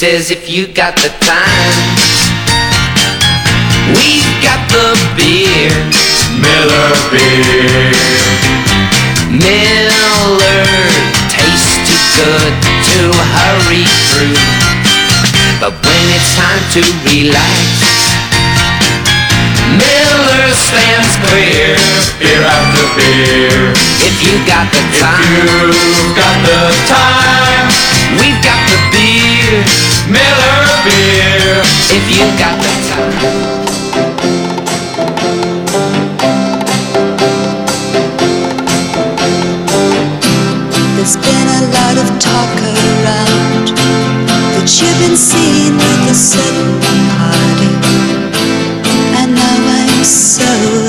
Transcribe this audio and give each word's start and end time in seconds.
says 0.00 0.30
if 0.30 0.48
you 0.48 0.66
got 0.66 0.96
the 0.96 1.12
time, 1.20 1.76
we've 3.92 4.32
got 4.40 4.64
the 4.72 4.96
beer. 5.12 5.68
Miller 6.40 6.92
beer. 7.12 7.92
Miller 9.28 10.64
tastes 11.28 11.76
too 11.84 12.00
good 12.16 12.54
to 12.88 13.12
hurry 13.12 13.84
through. 14.08 14.40
But 15.60 15.76
when 15.84 16.04
it's 16.16 16.32
time 16.34 16.64
to 16.72 16.82
relax, 17.04 17.99
Miller 20.30 20.54
stands 20.54 21.10
clear, 21.26 21.74
beer 22.22 22.42
after 22.46 22.86
beer. 22.94 23.74
If 23.98 24.14
you 24.22 24.38
got 24.46 24.70
the 24.70 24.78
time, 24.94 25.18
if 25.18 25.74
you've 25.74 26.14
got 26.14 26.38
the 26.46 26.70
time, 26.86 27.66
we've 28.14 28.38
got 28.38 28.62
the 28.70 28.78
beer, 28.94 29.66
Miller 30.06 30.70
beer. 30.86 31.58
If 31.90 32.06
you 32.14 32.22
got 32.38 32.54
the 32.62 32.70
time. 32.86 33.50
There's 40.94 41.16
been 41.16 41.48
a 41.58 41.62
lot 41.74 41.98
of 41.98 42.06
talk 42.22 42.54
around 42.70 43.66
that 44.54 44.78
you've 44.78 44.98
been 45.02 45.16
seen 45.16 45.74
with 45.74 46.10
a 46.10 46.14
certain 46.14 47.09
so 50.02 50.79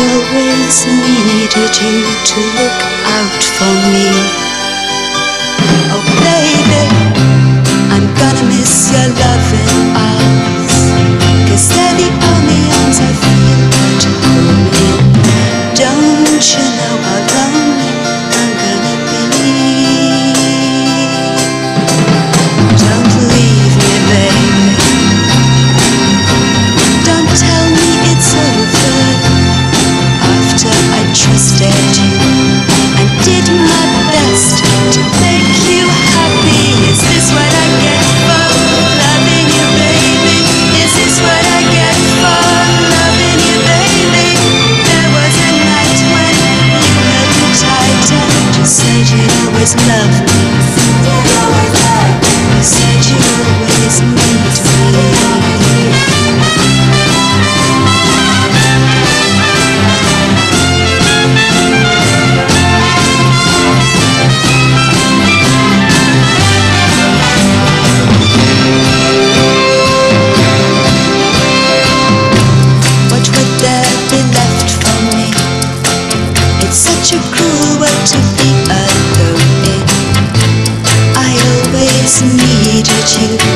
always 0.00 0.86
needed 0.86 1.74
you 1.78 1.96
to 2.30 2.38
look 2.58 2.80
out 3.16 3.42
for 3.56 3.74
me. 3.92 4.08
Oh, 5.94 6.02
baby, 6.24 6.84
I'm 7.94 8.06
gonna 8.18 8.44
miss 8.50 8.90
your 8.90 9.08
loving 9.20 9.94
eyes. 9.94 10.78
Cause 11.48 11.68
they're 11.70 11.96
the 12.00 12.10
only 12.30 12.60
arms 12.78 12.98
I 12.98 13.12
feel 13.22 13.62
to 14.02 14.10
hold 14.22 14.74
in. 14.88 15.02
Don't 15.74 16.44
you 16.52 16.64
know? 16.78 17.03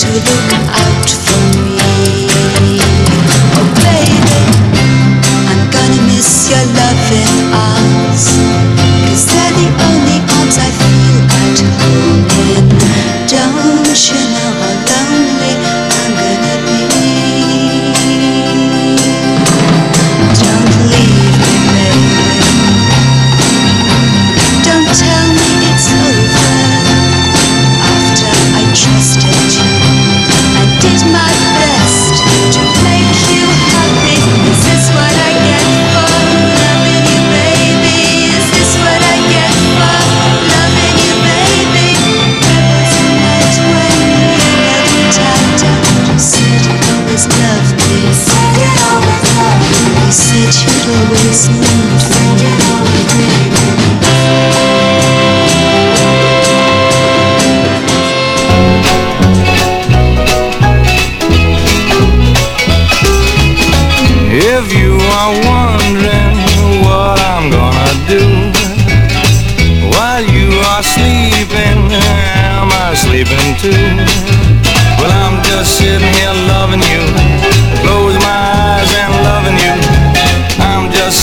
to. 0.00 0.49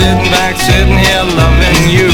sitting 0.00 0.30
back, 0.32 0.56
sitting 0.56 0.96
here 0.96 1.24
loving 1.36 1.82
you. 1.92 2.08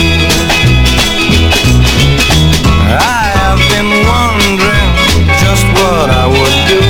I 2.99 3.31
have 3.39 3.63
been 3.71 3.91
wondering 4.11 4.91
just 5.39 5.63
what 5.79 6.11
I 6.11 6.27
would 6.27 6.59
do 6.67 6.83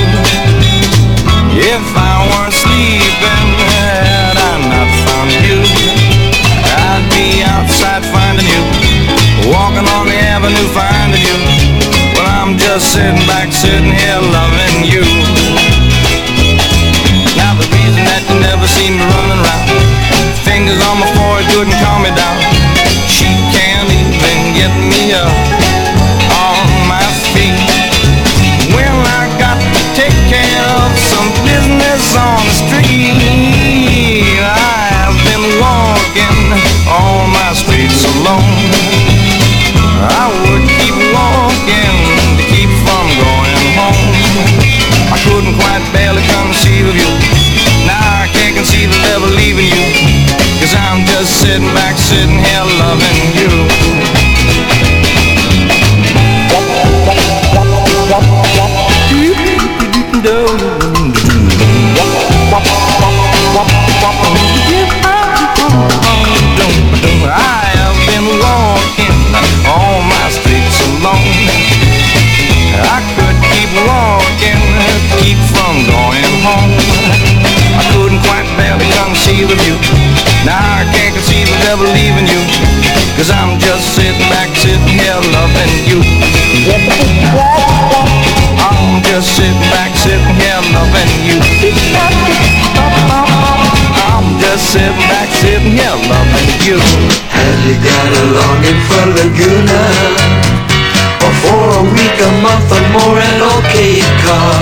if 1.53 1.85
I 1.93 2.13
weren't 2.29 2.55
sleeping 2.63 3.47
had 3.77 4.41
I 4.41 4.53
not 4.73 4.89
found 5.05 5.29
you. 5.45 5.59
I'd 6.65 7.05
be 7.13 7.45
outside 7.45 8.01
finding 8.09 8.49
you, 8.49 8.63
walking 9.53 9.85
on 9.85 10.09
the 10.09 10.17
avenue 10.17 10.69
finding 10.73 11.21
you. 11.21 11.37
Well, 12.17 12.25
I'm 12.25 12.57
just 12.57 12.93
sitting 12.93 13.21
back, 13.29 13.53
sitting 13.53 13.93
here 13.93 14.21
loving 14.33 14.77
you. 14.89 15.16
couldn't 21.57 21.73
calm 21.81 22.03
me 22.03 22.09
down. 22.09 22.39
She 23.09 23.25
can't 23.51 23.89
even 23.89 24.53
get 24.53 24.69
me 24.77 25.11
up. 25.11 25.46
Cause 83.17 83.33
I'm 83.33 83.57
just 83.57 83.97
sitting 83.97 84.29
back, 84.29 84.53
sitting 84.53 84.93
here 84.93 85.17
loving 85.33 85.73
you. 85.89 86.05
I'm 88.61 89.01
just 89.01 89.33
sitting 89.33 89.57
back, 89.73 89.89
sitting 89.97 90.37
here 90.37 90.61
loving 90.69 91.09
you. 91.25 91.41
I'm 94.05 94.37
just 94.37 94.69
sitting 94.69 95.01
back, 95.09 95.33
sitting 95.33 95.73
here 95.73 95.97
loving 96.05 96.61
you. 96.61 96.77
Have 97.33 97.57
you 97.65 97.81
got 97.81 98.05
a 98.05 98.23
longing 98.37 98.81
for 98.85 99.09
Laguna? 99.09 99.81
Or 101.25 101.33
for 101.41 101.73
a 101.73 101.83
week, 101.89 102.21
a 102.21 102.29
month, 102.45 102.69
or 102.69 102.85
more 102.93 103.17
an 103.17 103.41
okay 103.57 103.97
car? 104.21 104.61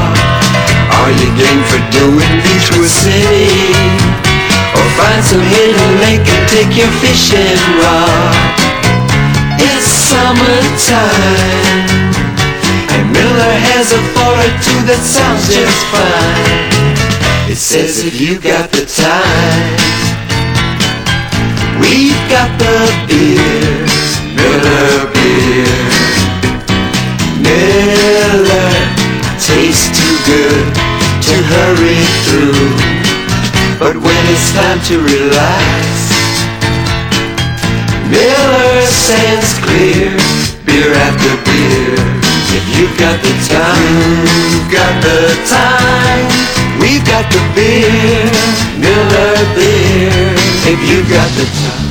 Are 0.96 1.12
you 1.12 1.28
game 1.36 1.60
for 1.68 1.84
doing 1.92 2.40
Beachwood 2.40 2.88
City? 2.88 4.25
Some 5.36 5.44
hidden 5.52 6.00
lake 6.00 6.24
and 6.24 6.48
take 6.48 6.78
your 6.78 6.88
fishing 7.04 7.60
rod? 7.84 8.56
It's 9.60 9.84
summertime 10.08 11.92
And 12.96 13.12
Miller 13.12 13.56
has 13.68 13.92
a 13.92 14.00
thought 14.16 14.40
or 14.40 14.54
two 14.64 14.80
that 14.88 15.04
sounds 15.04 15.52
just 15.52 15.82
fine 15.92 17.52
It 17.52 17.58
says 17.60 18.06
if 18.06 18.16
you 18.16 18.40
got 18.40 18.72
the 18.72 18.88
time 18.88 19.76
We've 21.84 22.16
got 22.32 22.56
the 22.56 22.88
beer, 23.12 23.84
Miller 24.40 25.12
beer. 25.12 25.68
Miller 27.44 28.72
tastes 29.44 29.92
too 30.00 30.16
good 30.32 30.66
to 31.28 31.36
hurry 31.52 32.00
through. 32.24 32.85
But 33.78 33.98
when 33.98 34.24
it's 34.32 34.54
time 34.54 34.80
to 34.88 34.96
relax, 35.04 35.84
Miller 38.08 38.82
stands 38.88 39.52
clear, 39.60 40.16
beer 40.66 40.94
after 40.96 41.36
beer. 41.44 41.94
If 42.56 42.64
you've 42.80 42.98
got 42.98 43.20
the 43.22 43.36
time, 43.52 44.26
you've 44.52 44.72
got 44.72 45.04
the 45.04 45.28
time. 45.52 46.80
We've 46.80 47.06
got 47.06 47.30
the 47.30 47.44
beer, 47.54 48.32
Miller 48.80 49.36
beer. 49.56 50.34
If 50.72 50.80
you've 50.90 51.10
got 51.10 51.30
the 51.36 51.46
time. 51.46 51.85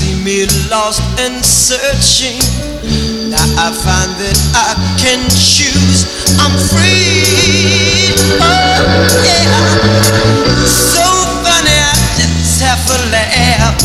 See 0.00 0.16
me 0.24 0.46
lost 0.72 1.02
and 1.20 1.44
searching. 1.44 2.40
Now 3.28 3.44
I 3.60 3.68
find 3.68 4.12
that 4.16 4.38
I 4.56 4.72
can 4.96 5.20
choose. 5.28 6.08
I'm 6.40 6.56
free. 6.72 8.16
Oh, 8.40 8.80
yeah. 9.20 9.44
So 10.64 11.04
funny, 11.44 11.76
I 11.76 11.92
just 12.16 12.64
have 12.64 12.80
a 12.88 12.98
laugh. 13.12 13.76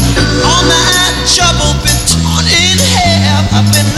All 0.47 0.63
my 0.63 1.03
trouble 1.27 1.75
been 1.83 1.99
torn 2.07 2.47
in 2.47 2.79
half. 2.95 3.51
I've 3.51 3.67
been 3.75 3.91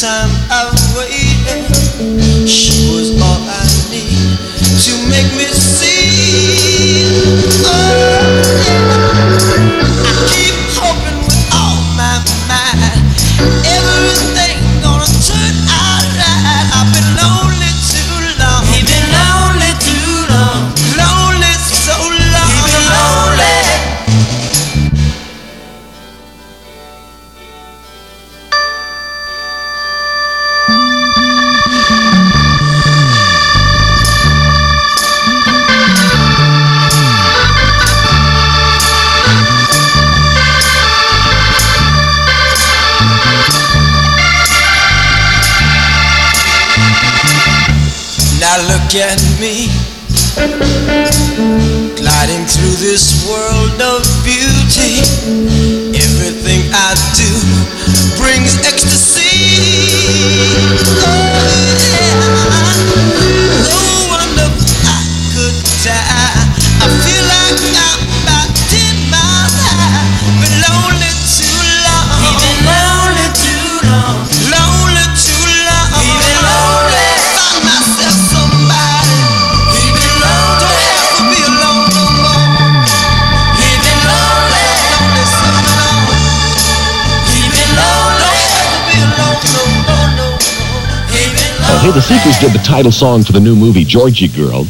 time 0.00 0.30
I've 0.48 0.72
waited. 0.96 1.68
She 2.48 2.88
was 2.88 3.12
all 3.20 3.44
I 3.44 3.60
need 3.92 4.38
to 4.88 4.92
make 5.12 5.28
me 5.36 5.44
At 48.82 49.22
me, 49.40 49.68
gliding 51.96 52.44
through 52.44 52.76
this 52.76 53.26
world 53.26 53.61
The 91.92 92.00
Seekers 92.00 92.38
did 92.38 92.52
the 92.52 92.64
title 92.64 92.90
song 92.90 93.22
for 93.22 93.32
the 93.32 93.40
new 93.40 93.54
movie, 93.54 93.84
Georgie 93.84 94.26
Girl. 94.28 94.66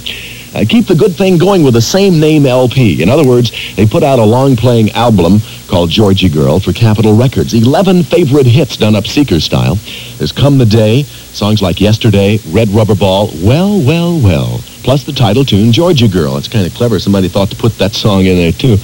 Uh, 0.57 0.65
keep 0.69 0.87
the 0.87 0.95
good 0.97 1.15
thing 1.15 1.39
going 1.39 1.63
with 1.63 1.75
the 1.75 1.81
same 1.81 2.19
name 2.19 2.47
LP. 2.47 3.01
In 3.01 3.09
other 3.09 3.25
words, 3.25 3.53
they 3.77 3.87
put 3.87 4.03
out 4.03 4.19
a 4.19 4.25
long-playing 4.25 4.91
album 4.91 5.39
called 5.69 5.89
Georgie 5.89 6.29
Girl 6.29 6.59
for 6.59 6.73
Capitol 6.73 7.15
Records. 7.15 7.55
11 7.55 8.03
favorite 8.03 8.47
hits 8.47 8.77
done 8.77 8.97
up 8.97 9.07
Seeker 9.07 9.39
style. 9.39 9.77
There's 10.19 10.33
Come 10.33 10.59
the 10.59 10.67
Day, 10.67 11.05
songs 11.05 11.63
like 11.63 11.81
Yesterday, 11.81 12.41
Red 12.49 12.69
Rubber 12.71 12.97
Ball, 12.97 13.31
Well, 13.37 13.81
Well, 13.81 14.19
Well, 14.19 14.59
plus 14.83 15.05
the 15.05 15.13
title 15.13 15.45
tune, 15.45 15.71
Georgie 15.71 16.09
Girl. 16.09 16.37
It's 16.37 16.49
kind 16.49 16.67
of 16.67 16.75
clever. 16.75 16.99
Somebody 16.99 17.29
thought 17.29 17.51
to 17.51 17.57
put 17.57 17.79
that 17.79 17.95
song 17.95 18.27
in 18.27 18.37
there, 18.37 18.53
too. 18.53 18.79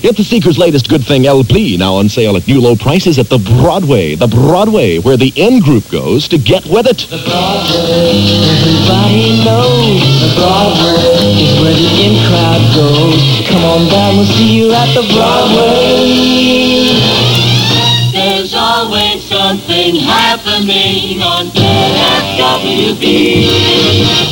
It's 0.00 0.16
the 0.16 0.22
Seeker's 0.22 0.58
latest 0.58 0.88
good 0.88 1.04
thing 1.04 1.26
LP, 1.26 1.76
now 1.76 1.94
on 1.94 2.08
sale 2.08 2.36
at 2.36 2.46
new 2.46 2.60
low 2.60 2.76
prices 2.76 3.18
at 3.18 3.28
the 3.28 3.38
Broadway. 3.38 4.14
The 4.14 4.28
Broadway, 4.28 4.98
where 4.98 5.16
the 5.16 5.32
in-group 5.34 5.90
goes 5.90 6.28
to 6.28 6.38
get 6.38 6.64
with 6.66 6.86
it. 6.86 6.98
The 7.10 7.18
Broadway, 7.18 8.14
everybody 8.46 9.42
knows. 9.42 10.22
The 10.22 10.30
Broadway 10.38 11.34
is 11.42 11.58
where 11.58 11.74
the 11.74 11.90
in-crowd 11.98 12.62
goes. 12.78 13.42
Come 13.50 13.64
on 13.66 13.90
down, 13.90 14.16
we'll 14.16 14.26
see 14.38 14.62
you 14.62 14.70
at 14.70 14.94
the 14.94 15.02
Broadway. 15.10 16.94
There's 18.14 18.54
always 18.54 19.24
something 19.24 19.96
happening 19.96 21.22
on 21.22 21.50
KFWB. 21.50 23.02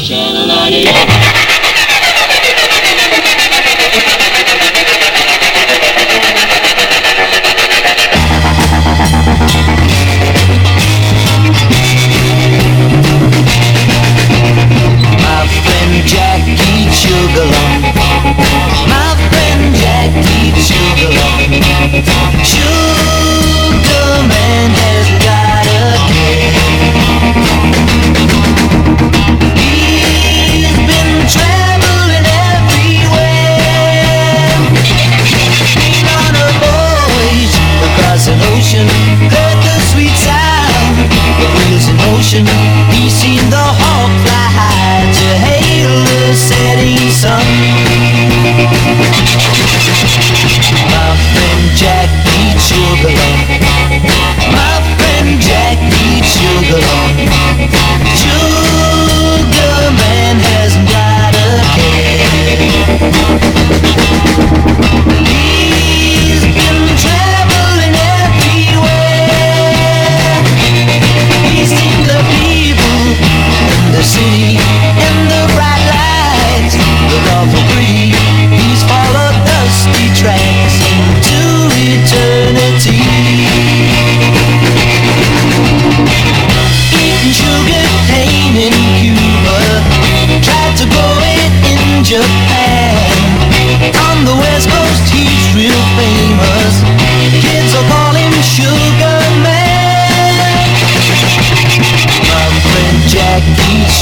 Channel 0.07 0.47
98. 0.47 1.46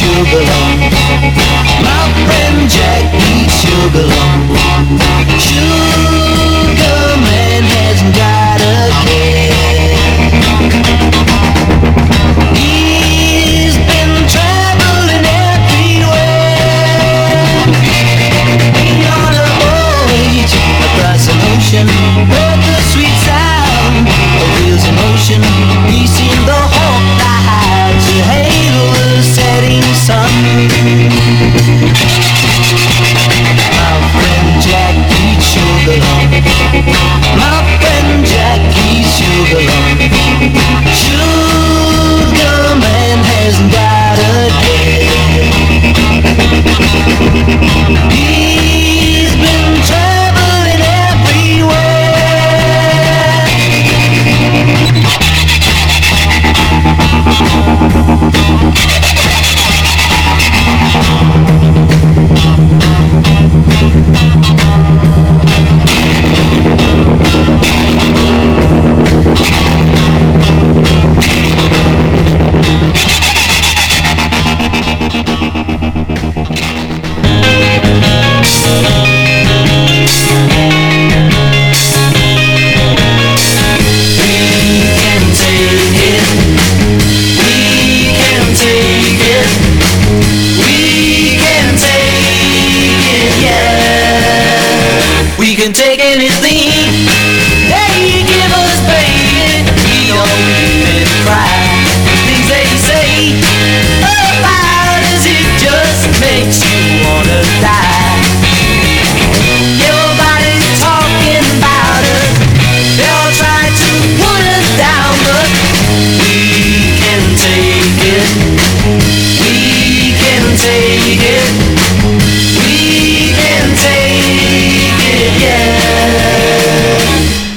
you 0.05 0.25
belong 0.25 1.04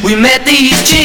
We 0.03 0.15
met 0.15 0.45
these 0.45 0.96